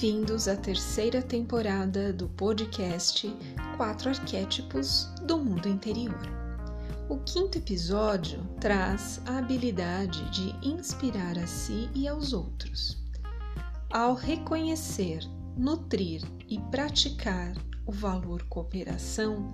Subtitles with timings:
[0.00, 3.36] Bem-vindos à terceira temporada do podcast
[3.76, 6.22] Quatro Arquétipos do Mundo Interior.
[7.08, 12.96] O quinto episódio traz a habilidade de inspirar a si e aos outros.
[13.90, 15.18] Ao reconhecer,
[15.56, 19.52] nutrir e praticar o valor cooperação,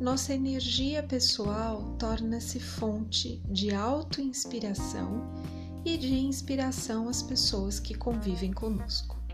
[0.00, 5.32] nossa energia pessoal torna-se fonte de auto-inspiração
[5.84, 9.25] e de inspiração às pessoas que convivem conosco.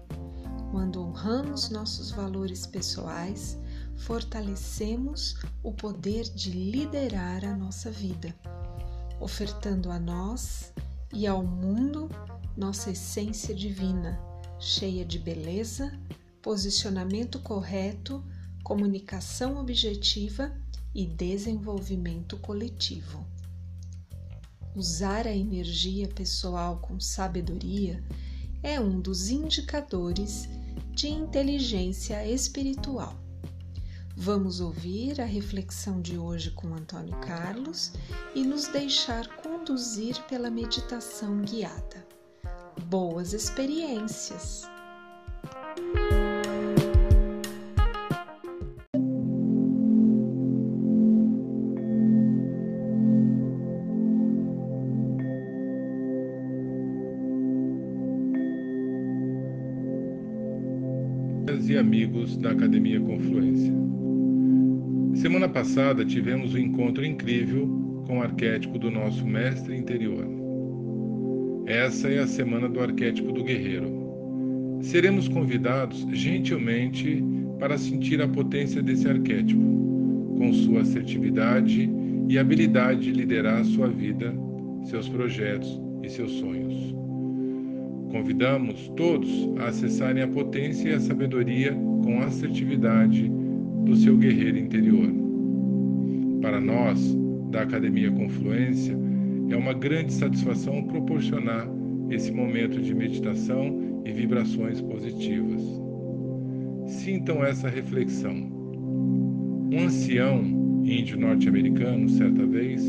[0.72, 3.58] Quando honramos nossos valores pessoais,
[3.94, 8.34] fortalecemos o poder de liderar a nossa vida,
[9.20, 10.72] ofertando a nós
[11.12, 12.08] e ao mundo
[12.56, 14.18] nossa essência divina,
[14.58, 15.92] cheia de beleza,
[16.40, 18.24] posicionamento correto,
[18.64, 20.56] comunicação objetiva
[20.94, 23.26] e desenvolvimento coletivo.
[24.74, 28.02] Usar a energia pessoal com sabedoria
[28.62, 30.48] é um dos indicadores
[30.92, 33.16] de inteligência espiritual.
[34.14, 37.92] Vamos ouvir a reflexão de hoje com Antônio Carlos
[38.34, 42.06] e nos deixar conduzir pela meditação guiada.
[42.84, 44.62] Boas experiências!
[61.68, 63.72] E amigos da Academia Confluência.
[65.14, 67.66] Semana passada tivemos um encontro incrível
[68.06, 70.24] com o arquétipo do nosso mestre interior.
[71.66, 74.78] Essa é a semana do arquétipo do guerreiro.
[74.82, 77.22] Seremos convidados gentilmente
[77.58, 79.60] para sentir a potência desse arquétipo,
[80.38, 81.90] com sua assertividade
[82.28, 84.32] e habilidade de liderar sua vida,
[84.84, 87.01] seus projetos e seus sonhos.
[88.12, 91.72] Convidamos todos a acessarem a potência e a sabedoria
[92.04, 93.26] com assertividade
[93.86, 95.08] do seu guerreiro interior.
[96.42, 97.16] Para nós,
[97.50, 98.94] da Academia Confluência,
[99.48, 101.66] é uma grande satisfação proporcionar
[102.10, 105.62] esse momento de meditação e vibrações positivas.
[106.86, 108.34] Sintam essa reflexão.
[109.72, 110.42] Um ancião
[110.84, 112.84] índio norte-americano, certa vez,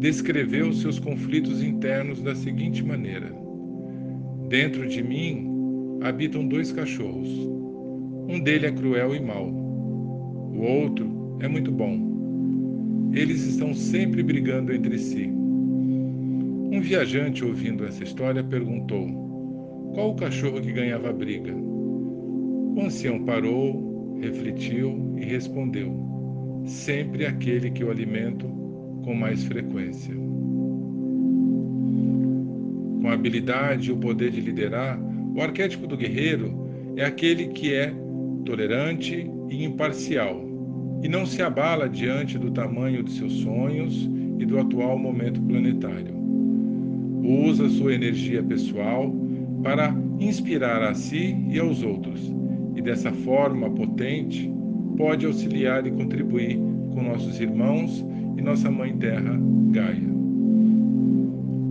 [0.00, 3.47] descreveu seus conflitos internos da seguinte maneira:
[4.48, 7.28] Dentro de mim habitam dois cachorros.
[8.28, 9.46] Um deles é cruel e mau.
[9.46, 13.10] O outro é muito bom.
[13.12, 15.26] Eles estão sempre brigando entre si.
[15.26, 21.54] Um viajante ouvindo essa história perguntou: Qual o cachorro que ganhava a briga?
[21.54, 25.94] O ancião parou, refletiu e respondeu:
[26.64, 28.46] Sempre aquele que eu alimento
[29.04, 30.27] com mais frequência
[33.00, 34.98] com a habilidade e o poder de liderar,
[35.34, 37.92] o arquétipo do guerreiro é aquele que é
[38.44, 40.48] tolerante e imparcial
[41.02, 46.16] e não se abala diante do tamanho de seus sonhos e do atual momento planetário.
[47.22, 49.14] Usa sua energia pessoal
[49.62, 52.32] para inspirar a si e aos outros,
[52.74, 54.50] e dessa forma potente
[54.96, 56.56] pode auxiliar e contribuir
[56.92, 58.04] com nossos irmãos
[58.36, 59.38] e nossa Mãe Terra,
[59.70, 60.08] Gaia.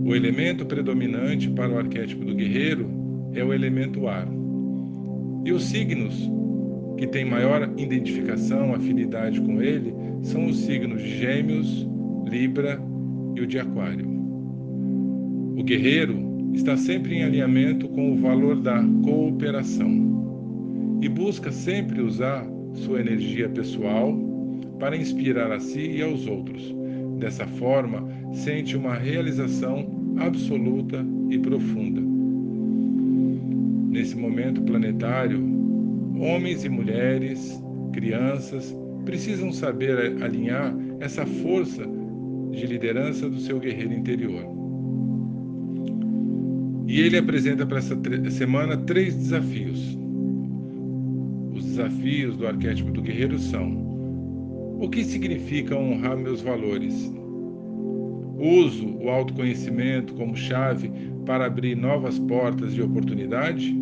[0.08, 2.88] O elemento predominante para o arquétipo do guerreiro
[3.34, 4.26] é o elemento ar.
[5.44, 6.14] E os signos
[6.96, 9.92] que têm maior identificação, afinidade com ele,
[10.22, 11.86] são os signos de Gêmeos,
[12.26, 12.80] Libra
[13.36, 14.08] e o de Aquário.
[15.58, 16.16] O guerreiro
[16.54, 23.46] está sempre em alinhamento com o valor da cooperação e busca sempre usar sua energia
[23.50, 24.18] pessoal
[24.78, 26.74] para inspirar a si e aos outros.
[27.18, 32.00] Dessa forma, sente uma realização absoluta e profunda.
[33.90, 35.42] Nesse momento planetário,
[36.20, 37.60] homens e mulheres,
[37.92, 41.84] crianças, precisam saber alinhar essa força
[42.52, 44.44] de liderança do seu guerreiro interior.
[46.86, 47.96] E ele apresenta para essa
[48.30, 49.98] semana três desafios.
[51.54, 53.88] Os desafios do arquétipo do guerreiro são:
[54.80, 57.12] o que significa honrar meus valores?
[58.38, 60.92] Uso o autoconhecimento como chave
[61.26, 63.76] para abrir novas portas de oportunidade?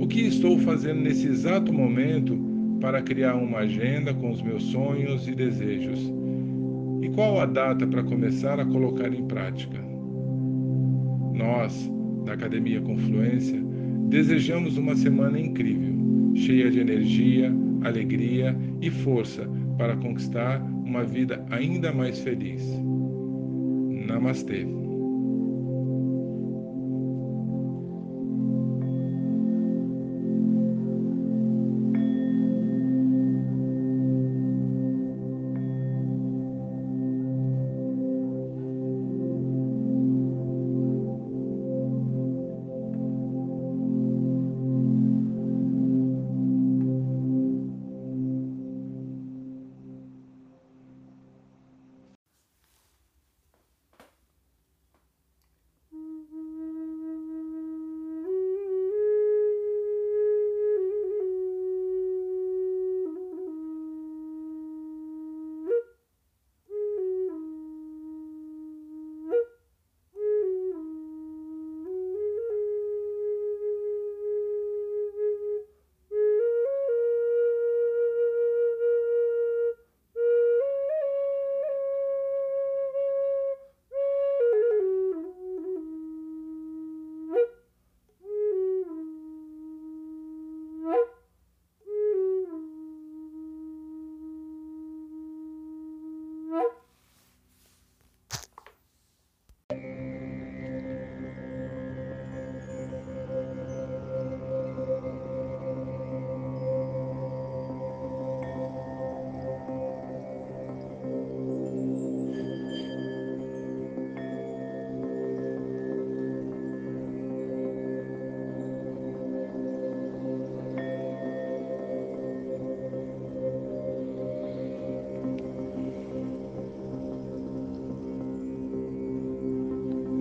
[0.00, 2.38] O que estou fazendo nesse exato momento
[2.80, 6.10] para criar uma agenda com os meus sonhos e desejos?
[7.02, 9.78] E qual a data para começar a colocar em prática?
[11.34, 11.90] Nós,
[12.24, 13.62] da Academia Confluência,
[14.08, 15.92] desejamos uma semana incrível,
[16.34, 17.52] cheia de energia,
[17.82, 19.46] alegria e força
[19.76, 22.62] para conquistar uma vida ainda mais feliz.
[24.06, 24.83] Namastê.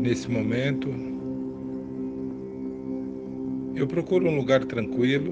[0.03, 0.89] Nesse momento,
[3.73, 5.31] eu procuro um lugar tranquilo,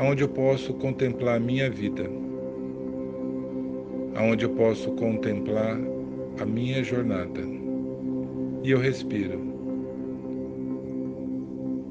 [0.00, 2.10] onde eu posso contemplar a minha vida,
[4.20, 5.78] onde eu posso contemplar
[6.40, 7.40] a minha jornada.
[8.64, 9.38] E eu respiro.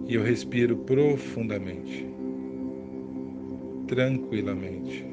[0.05, 2.05] E eu respiro profundamente,
[3.87, 5.05] tranquilamente.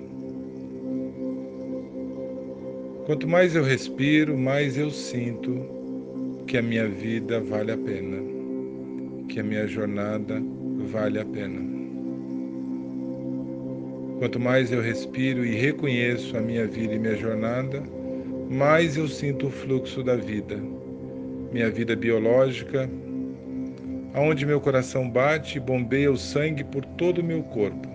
[3.07, 5.80] Quanto mais eu respiro, mais eu sinto
[6.51, 8.17] que a minha vida vale a pena,
[9.29, 10.43] que a minha jornada
[10.91, 11.61] vale a pena.
[14.19, 17.81] Quanto mais eu respiro e reconheço a minha vida e minha jornada,
[18.51, 20.57] mais eu sinto o fluxo da vida,
[21.53, 22.91] minha vida biológica,
[24.13, 27.89] aonde meu coração bate e bombeia o sangue por todo o meu corpo,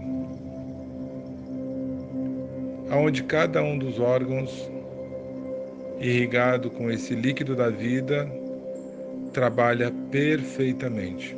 [2.90, 4.72] aonde cada um dos órgãos
[6.00, 8.26] irrigado com esse líquido da vida,
[9.36, 11.36] trabalha perfeitamente.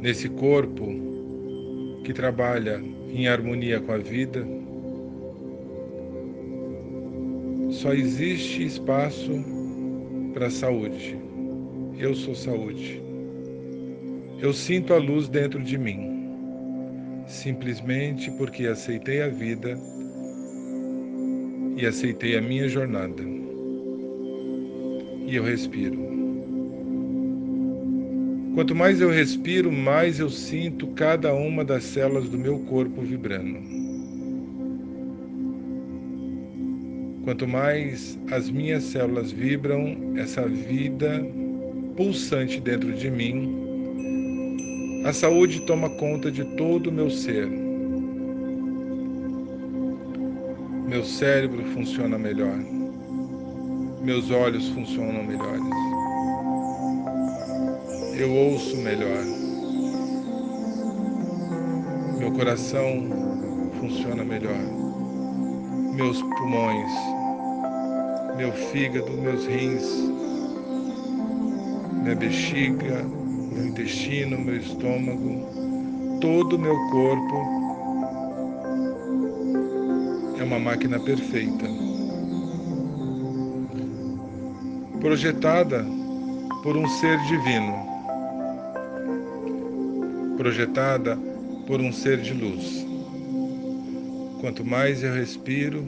[0.00, 0.86] Nesse corpo
[2.04, 4.46] que trabalha em harmonia com a vida,
[7.70, 9.44] só existe espaço
[10.34, 11.18] para saúde.
[11.98, 13.02] Eu sou saúde.
[14.40, 16.30] Eu sinto a luz dentro de mim,
[17.26, 19.76] simplesmente porque aceitei a vida
[21.76, 23.39] e aceitei a minha jornada.
[25.30, 25.96] E eu respiro.
[28.52, 33.60] Quanto mais eu respiro, mais eu sinto cada uma das células do meu corpo vibrando.
[37.22, 41.24] Quanto mais as minhas células vibram essa vida
[41.96, 43.54] pulsante dentro de mim,
[45.04, 47.48] a saúde toma conta de todo o meu ser
[50.88, 52.79] Meu cérebro funciona melhor.
[54.00, 55.62] Meus olhos funcionam melhores.
[58.16, 59.24] Eu ouço melhor.
[62.18, 62.84] Meu coração
[63.78, 64.60] funciona melhor.
[65.94, 66.90] Meus pulmões,
[68.36, 69.84] meu fígado, meus rins,
[72.02, 73.02] minha bexiga,
[73.52, 77.60] meu intestino, meu estômago, todo o meu corpo
[80.38, 81.66] é uma máquina perfeita,
[85.00, 85.82] projetada
[86.62, 87.74] por um ser divino,
[90.36, 91.18] projetada
[91.66, 92.86] por um ser de luz.
[94.42, 95.86] Quanto mais eu respiro,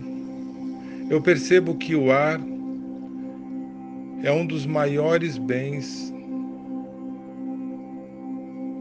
[1.11, 2.41] eu percebo que o ar
[4.23, 6.13] é um dos maiores bens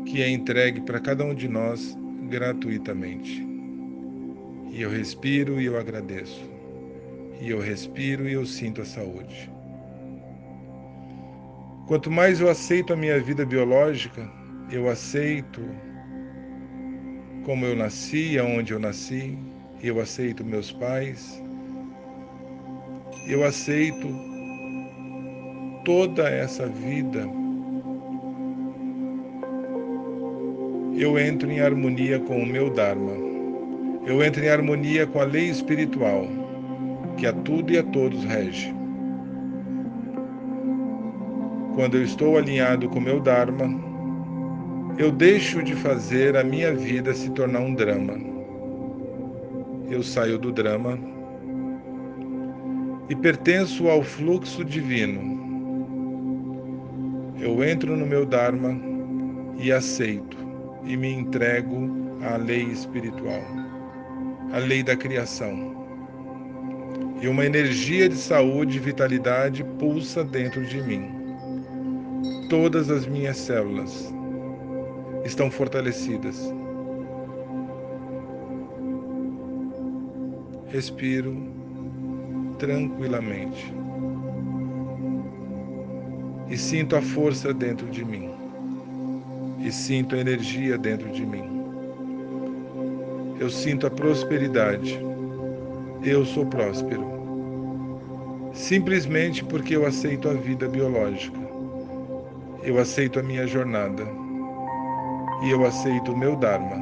[0.06, 1.98] que é entregue para cada um de nós
[2.30, 3.46] gratuitamente.
[4.72, 6.50] E eu respiro e eu agradeço.
[7.42, 9.52] E eu respiro e eu sinto a saúde.
[11.91, 14.25] Quanto mais eu aceito a minha vida biológica,
[14.71, 15.60] eu aceito
[17.43, 19.38] como eu nasci, aonde eu nasci,
[19.83, 21.43] eu aceito meus pais,
[23.27, 24.07] eu aceito
[25.83, 27.27] toda essa vida.
[30.98, 33.12] Eu entro em harmonia com o meu Dharma
[34.05, 36.25] eu entro em harmonia com a lei espiritual,
[37.17, 38.81] que a tudo e a todos rege.
[41.75, 43.70] Quando eu estou alinhado com meu Dharma,
[44.98, 48.18] eu deixo de fazer a minha vida se tornar um drama.
[49.90, 50.98] Eu saio do drama
[53.10, 55.40] e pertenço ao fluxo divino.
[57.40, 58.80] Eu entro no meu Dharma
[59.58, 60.38] e aceito
[60.84, 61.90] e me entrego
[62.22, 63.62] à lei espiritual
[64.54, 65.72] a lei da criação.
[67.22, 71.21] E uma energia de saúde e vitalidade pulsa dentro de mim.
[72.51, 74.13] Todas as minhas células
[75.24, 76.53] estão fortalecidas.
[80.67, 81.34] Respiro
[82.60, 83.74] tranquilamente
[86.50, 88.29] e sinto a força dentro de mim,
[89.65, 91.62] e sinto a energia dentro de mim
[93.39, 95.00] eu sinto a prosperidade.
[96.03, 97.03] Eu sou próspero.
[98.53, 101.40] Simplesmente porque eu aceito a vida biológica.
[102.63, 104.08] Eu aceito a minha jornada.
[105.44, 106.77] E eu aceito o meu Dharma.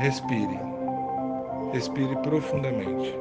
[0.00, 0.58] Respire.
[1.72, 3.14] Respire profundamente.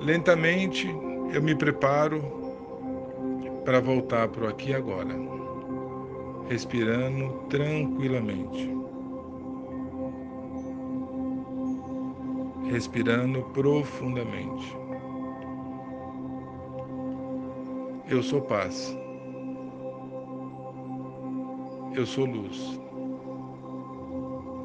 [0.00, 0.88] Lentamente
[1.32, 2.22] eu me preparo
[3.64, 5.14] para voltar para o aqui e agora
[6.48, 8.80] respirando tranquilamente.
[12.70, 14.76] respirando profundamente.
[18.10, 18.98] Eu sou paz.
[21.94, 22.80] Eu sou luz.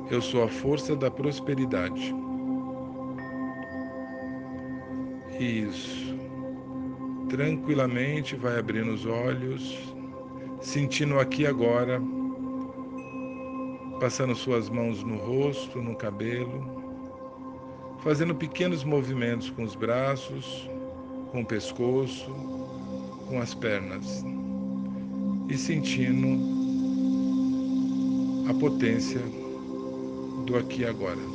[0.09, 2.11] Eu sou a força da prosperidade.
[5.39, 6.17] Isso.
[7.29, 9.93] Tranquilamente vai abrindo os olhos,
[10.59, 12.01] sentindo aqui agora,
[13.99, 16.83] passando suas mãos no rosto, no cabelo,
[17.99, 20.67] fazendo pequenos movimentos com os braços,
[21.31, 22.54] com o pescoço,
[23.27, 24.23] com as pernas
[25.49, 26.27] e sentindo
[28.49, 29.21] a potência
[30.45, 31.34] do aqui e agora.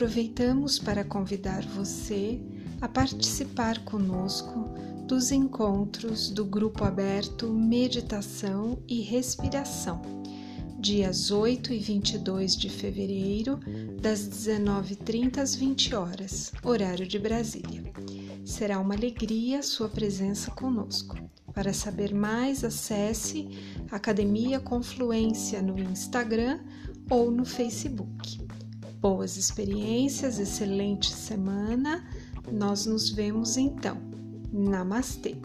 [0.00, 2.40] Aproveitamos para convidar você
[2.80, 4.70] a participar conosco
[5.06, 10.00] dos encontros do Grupo Aberto Meditação e Respiração,
[10.78, 13.60] dias 8 e 22 de fevereiro,
[14.00, 17.84] das 19h30 às 20 horas, horário de Brasília.
[18.42, 21.14] Será uma alegria sua presença conosco.
[21.52, 23.50] Para saber mais, acesse
[23.90, 26.58] Academia Confluência no Instagram
[27.10, 28.49] ou no Facebook.
[29.00, 32.06] Boas experiências, excelente semana.
[32.52, 33.96] Nós nos vemos então.
[34.52, 35.36] Namastê!